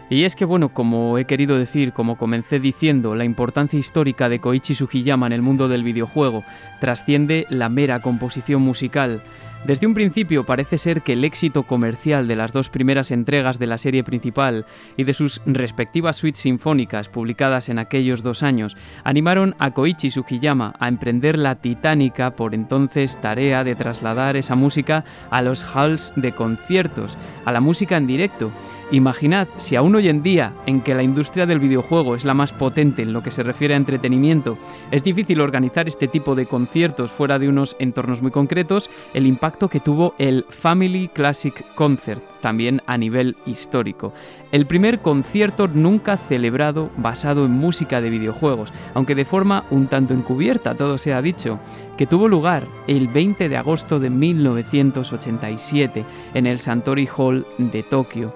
[0.09, 4.39] Y es que, bueno, como he querido decir, como comencé diciendo, la importancia histórica de
[4.39, 6.43] Koichi Sugiyama en el mundo del videojuego
[6.79, 9.21] trasciende la mera composición musical.
[9.65, 13.67] Desde un principio parece ser que el éxito comercial de las dos primeras entregas de
[13.67, 19.55] la serie principal y de sus respectivas suites sinfónicas publicadas en aquellos dos años animaron
[19.59, 25.41] a Koichi Sugiyama a emprender la titánica por entonces tarea de trasladar esa música a
[25.41, 28.51] los halls de conciertos, a la música en directo.
[28.89, 32.53] Imaginad si aún hoy en día, en que la industria del videojuego es la más
[32.53, 34.57] potente en lo que se refiere a entretenimiento,
[34.91, 39.46] es difícil organizar este tipo de conciertos fuera de unos entornos muy concretos, el impacto
[39.47, 44.13] que tuvo el Family Classic Concert, también a nivel histórico.
[44.51, 50.13] El primer concierto nunca celebrado basado en música de videojuegos, aunque de forma un tanto
[50.13, 51.59] encubierta, todo se ha dicho,
[51.97, 58.33] que tuvo lugar el 20 de agosto de 1987 en el Santori Hall de Tokio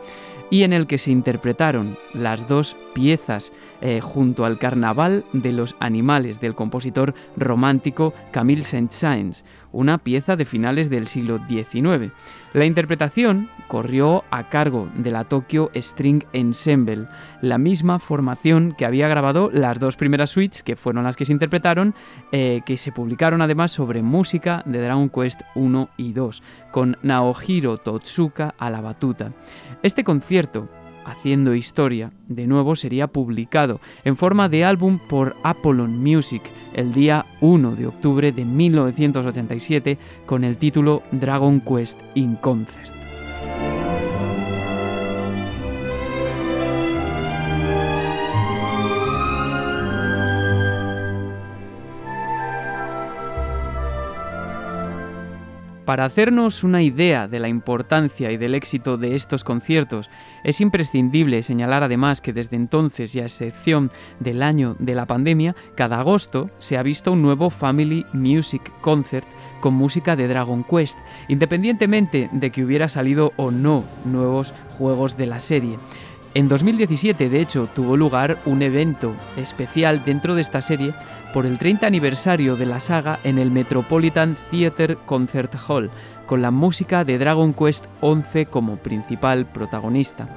[0.49, 3.51] y en el que se interpretaron las dos piezas
[3.81, 10.45] eh, junto al Carnaval de los Animales del compositor romántico Camille Saint-Saëns, una pieza de
[10.45, 12.11] finales del siglo XIX.
[12.53, 17.07] La interpretación corrió a cargo de la Tokyo String Ensemble,
[17.41, 21.31] la misma formación que había grabado las dos primeras suites, que fueron las que se
[21.31, 21.95] interpretaron,
[22.33, 27.77] eh, que se publicaron además sobre música de Dragon Quest 1 y 2, con Naohiro
[27.77, 29.31] Totsuka a la batuta.
[29.81, 30.67] Este concierto
[31.05, 36.43] haciendo historia, de nuevo sería publicado en forma de álbum por Apollon Music
[36.73, 43.00] el día 1 de octubre de 1987 con el título Dragon Quest in Concert.
[55.85, 60.11] Para hacernos una idea de la importancia y del éxito de estos conciertos,
[60.43, 65.55] es imprescindible señalar además que desde entonces y a excepción del año de la pandemia,
[65.75, 69.27] cada agosto se ha visto un nuevo Family Music Concert
[69.59, 75.25] con música de Dragon Quest, independientemente de que hubiera salido o no nuevos juegos de
[75.25, 75.79] la serie.
[76.33, 80.93] En 2017, de hecho, tuvo lugar un evento especial dentro de esta serie
[81.33, 85.91] por el 30 aniversario de la saga en el Metropolitan Theatre Concert Hall,
[86.25, 90.29] con la música de Dragon Quest XI como principal protagonista.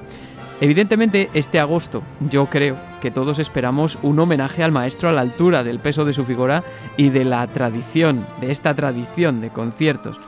[0.59, 5.63] Evidentemente, este agosto yo creo que todos esperamos un homenaje al maestro a la altura
[5.63, 6.65] del peso de su figura
[6.97, 10.19] y de la tradición, de esta tradición de conciertos.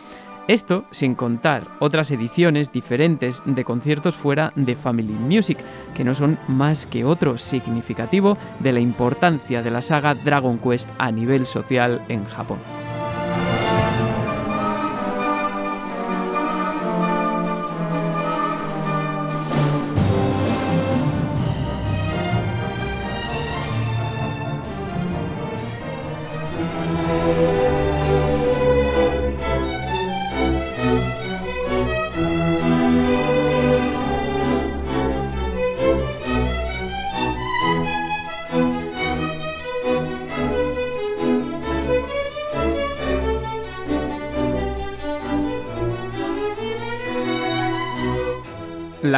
[0.48, 5.58] Esto sin contar otras ediciones diferentes de conciertos fuera de Family Music,
[5.94, 10.90] que no son más que otro significativo de la importancia de la saga Dragon Quest
[11.00, 12.60] a nivel social en Japón.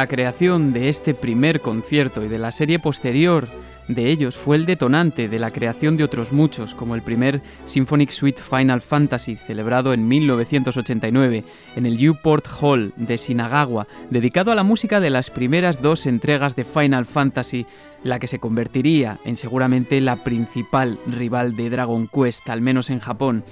[0.00, 3.48] La creación de este primer concierto y de la serie posterior
[3.86, 8.08] de ellos fue el detonante de la creación de otros muchos, como el primer Symphonic
[8.08, 11.44] Suite Final Fantasy, celebrado en 1989
[11.76, 16.56] en el Newport Hall de Shinagawa, dedicado a la música de las primeras dos entregas
[16.56, 17.66] de Final Fantasy,
[18.02, 23.00] la que se convertiría en seguramente la principal rival de Dragon Quest, al menos en
[23.00, 23.44] Japón.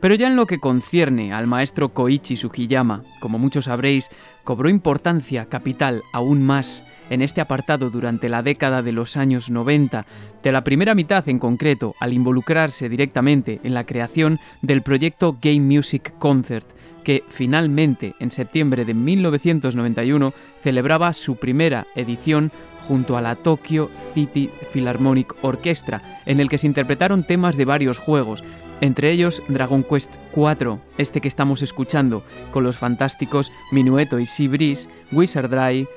[0.00, 4.08] Pero ya en lo que concierne al maestro Koichi Sugiyama, como muchos sabréis,
[4.44, 10.06] cobró importancia capital aún más en este apartado durante la década de los años 90,
[10.42, 15.60] de la primera mitad en concreto, al involucrarse directamente en la creación del proyecto Game
[15.60, 16.68] Music Concert,
[17.04, 20.32] que finalmente en septiembre de 1991
[20.62, 22.52] celebraba su primera edición
[22.86, 27.98] junto a la Tokyo City Philharmonic Orchestra, en el que se interpretaron temas de varios
[27.98, 28.44] juegos,
[28.80, 34.48] entre ellos Dragon Quest IV, este que estamos escuchando, con los fantásticos Minueto y Sea
[34.48, 35.50] Breeze, Wizard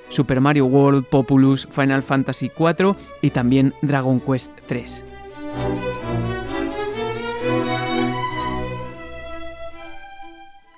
[0.09, 5.13] Super Mario World, Populous, Final Fantasy IV y también Dragon Quest III.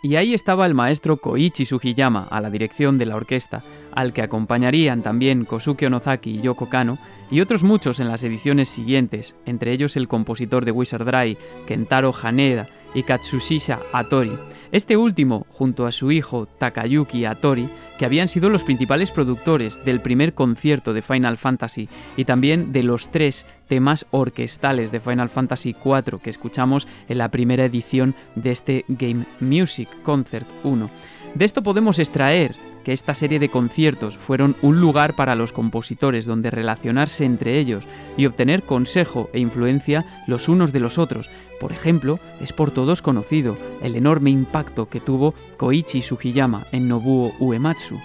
[0.05, 3.63] Y ahí estaba el maestro Koichi Sugiyama a la dirección de la orquesta,
[3.95, 6.97] al que acompañarían también Kosuke Onozaki y Yoko Kano,
[7.31, 12.13] y otros muchos en las ediciones siguientes, entre ellos el compositor de Wizard Dry, Kentaro
[12.21, 14.31] Haneda, y Katsushisha Atori.
[14.71, 17.69] Este último, junto a su hijo Takayuki Atori,
[17.99, 21.87] que habían sido los principales productores del primer concierto de Final Fantasy
[22.17, 27.29] y también de los tres temas orquestales de Final Fantasy IV que escuchamos en la
[27.29, 30.89] primera edición de este Game Music Concert 1.
[31.35, 32.55] De esto podemos extraer
[32.85, 37.83] que esta serie de conciertos fueron un lugar para los compositores donde relacionarse entre ellos
[38.15, 41.29] y obtener consejo e influencia los unos de los otros.
[41.59, 47.33] Por ejemplo, es por todos conocido el enorme impacto que tuvo Koichi Sugiyama en Nobuo
[47.39, 47.99] Uematsu.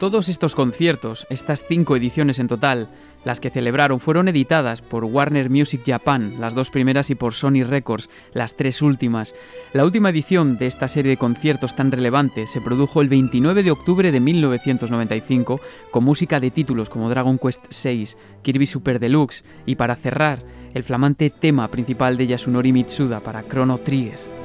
[0.00, 2.88] Todos estos conciertos, estas cinco ediciones en total,
[3.22, 7.64] las que celebraron fueron editadas por Warner Music Japan, las dos primeras, y por Sony
[7.68, 9.34] Records, las tres últimas.
[9.74, 13.72] La última edición de esta serie de conciertos tan relevante se produjo el 29 de
[13.72, 19.74] octubre de 1995 con música de títulos como Dragon Quest VI, Kirby Super Deluxe y
[19.74, 20.42] para cerrar,
[20.72, 24.39] el flamante tema principal de Yasunori Mitsuda para Chrono Trigger.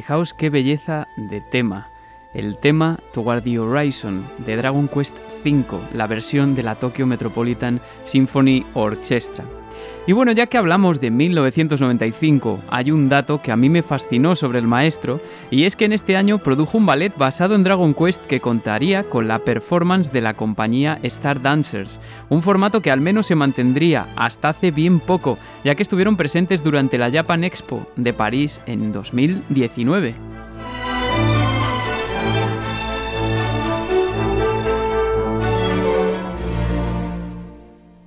[0.00, 1.90] Fijaos qué belleza de tema.
[2.32, 7.82] El tema Toward the Horizon de Dragon Quest V, la versión de la Tokyo Metropolitan
[8.04, 9.59] Symphony Orchestra.
[10.06, 14.34] Y bueno, ya que hablamos de 1995, hay un dato que a mí me fascinó
[14.34, 15.20] sobre el maestro,
[15.50, 19.04] y es que en este año produjo un ballet basado en Dragon Quest que contaría
[19.04, 24.06] con la performance de la compañía Star Dancers, un formato que al menos se mantendría
[24.16, 28.92] hasta hace bien poco, ya que estuvieron presentes durante la Japan Expo de París en
[28.92, 30.29] 2019.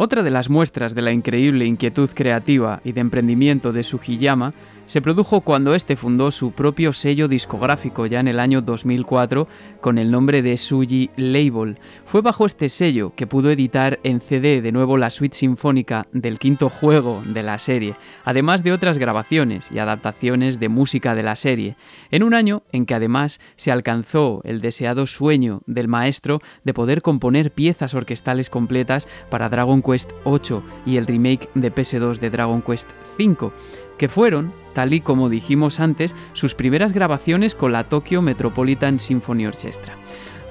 [0.03, 4.53] Otra de las muestras de la increíble inquietud creativa y de emprendimiento de Sugiyama
[4.85, 9.47] se produjo cuando este fundó su propio sello discográfico ya en el año 2004
[9.81, 11.77] con el nombre de Suji Label.
[12.05, 16.37] Fue bajo este sello que pudo editar en CD de nuevo la suite sinfónica del
[16.37, 21.35] quinto juego de la serie, además de otras grabaciones y adaptaciones de música de la
[21.35, 21.75] serie,
[22.11, 27.01] en un año en que además se alcanzó el deseado sueño del maestro de poder
[27.01, 32.61] componer piezas orquestales completas para Dragon Quest 8 y el remake de PS2 de Dragon
[32.61, 33.53] Quest 5
[33.97, 39.45] que fueron, tal y como dijimos antes, sus primeras grabaciones con la Tokyo Metropolitan Symphony
[39.45, 39.93] Orchestra.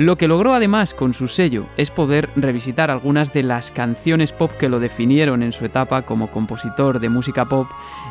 [0.03, 4.51] Lo que logró además con su sello es poder revisitar algunas de las canciones pop
[4.59, 7.69] que lo definieron en su etapa como compositor de música pop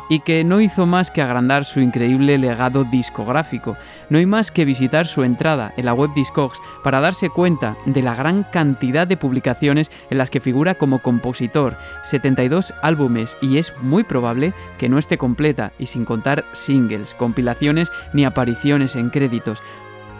[0.08, 3.76] y que no hizo más que agrandar su increíble legado discográfico.
[4.08, 8.00] No hay más que visitar su entrada en la web Discogs para darse cuenta de
[8.00, 13.74] la gran cantidad de publicaciones en las que figura como compositor, 72 álbumes y es
[13.82, 19.62] muy probable que no esté completa y sin contar singles, compilaciones ni apariciones en créditos.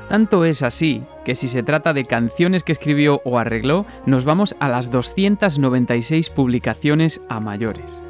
[0.09, 4.55] Tanto es así que si se trata de canciones que escribió o arregló, nos vamos
[4.61, 8.03] a las 296 publicaciones a mayores.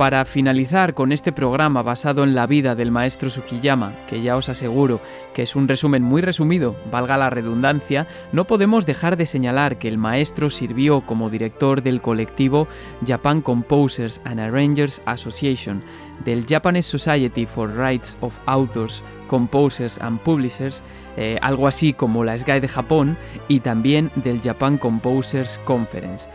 [0.00, 4.48] Para finalizar con este programa basado en la vida del maestro Sugiyama, que ya os
[4.48, 4.98] aseguro
[5.34, 9.88] que es un resumen muy resumido, valga la redundancia, no podemos dejar de señalar que
[9.88, 12.66] el maestro sirvió como director del colectivo
[13.06, 15.82] Japan Composers and Arrangers Association,
[16.24, 20.82] del Japanese Society for Rights of Authors, Composers and Publishers,
[21.16, 23.16] eh, algo así como la SGAE de Japón,
[23.46, 26.28] y también del Japan Composers Conference.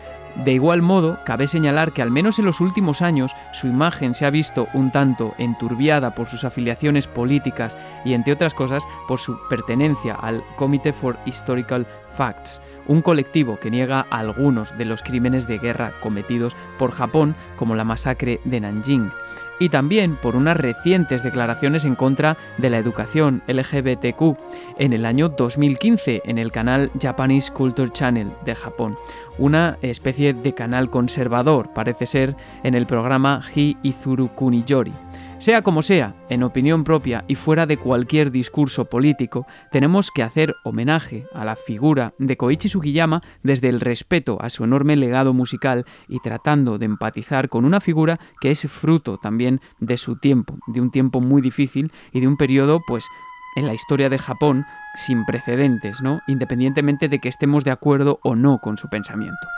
[0.44, 4.24] De igual modo, cabe señalar que al menos en los últimos años su imagen se
[4.24, 9.38] ha visto un tanto enturbiada por sus afiliaciones políticas y, entre otras cosas, por su
[9.48, 11.86] pertenencia al Committee for Historical
[12.16, 17.74] Facts, un colectivo que niega algunos de los crímenes de guerra cometidos por Japón, como
[17.74, 19.10] la masacre de Nanjing,
[19.58, 24.36] y también por unas recientes declaraciones en contra de la educación LGBTQ
[24.78, 28.96] en el año 2015 en el canal Japanese Culture Channel de Japón
[29.38, 34.92] una especie de canal conservador, parece ser, en el programa Hi Izuru Kuniyori.
[35.38, 40.56] Sea como sea, en opinión propia y fuera de cualquier discurso político, tenemos que hacer
[40.64, 45.84] homenaje a la figura de Koichi Sugiyama desde el respeto a su enorme legado musical
[46.08, 50.80] y tratando de empatizar con una figura que es fruto también de su tiempo, de
[50.80, 53.06] un tiempo muy difícil y de un periodo pues
[53.56, 54.64] en la historia de Japón
[54.94, 56.20] sin precedentes, ¿no?
[56.26, 59.48] Independientemente de que estemos de acuerdo o no con su pensamiento.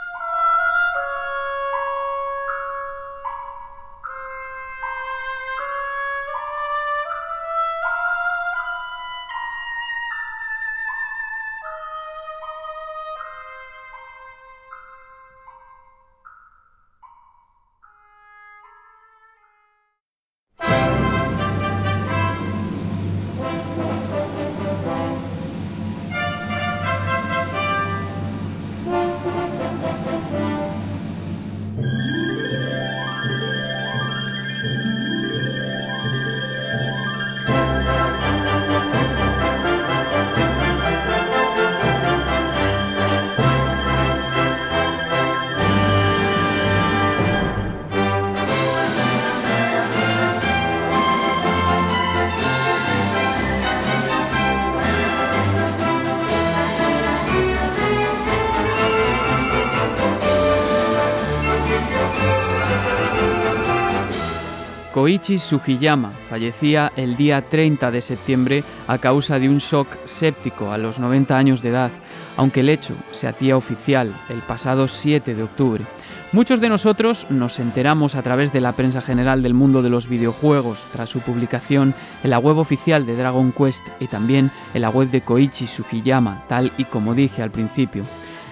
[64.99, 70.77] Koichi Sugiyama fallecía el día 30 de septiembre a causa de un shock séptico a
[70.77, 71.91] los 90 años de edad,
[72.35, 75.85] aunque el hecho se hacía oficial el pasado 7 de octubre.
[76.33, 80.09] Muchos de nosotros nos enteramos a través de la prensa general del mundo de los
[80.09, 84.89] videojuegos tras su publicación en la web oficial de Dragon Quest y también en la
[84.89, 88.03] web de Koichi Sugiyama, tal y como dije al principio.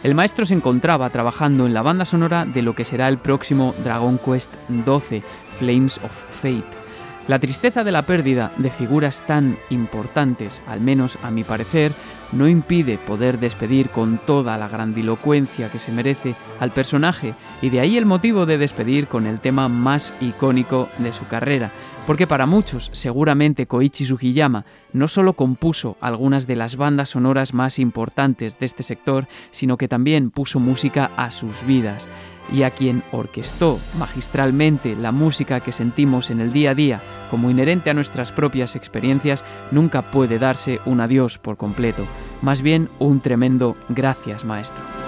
[0.01, 3.75] El maestro se encontraba trabajando en la banda sonora de lo que será el próximo
[3.83, 5.23] Dragon Quest XII,
[5.59, 6.87] Flames of Fate.
[7.27, 11.91] La tristeza de la pérdida de figuras tan importantes, al menos a mi parecer,
[12.31, 17.81] no impide poder despedir con toda la grandilocuencia que se merece al personaje y de
[17.81, 21.71] ahí el motivo de despedir con el tema más icónico de su carrera,
[22.05, 27.77] porque para muchos seguramente Koichi Sugiyama no solo compuso algunas de las bandas sonoras más
[27.77, 32.07] importantes de este sector, sino que también puso música a sus vidas
[32.51, 37.49] y a quien orquestó magistralmente la música que sentimos en el día a día como
[37.49, 42.05] inherente a nuestras propias experiencias, nunca puede darse un adiós por completo,
[42.41, 45.06] más bien un tremendo gracias maestro.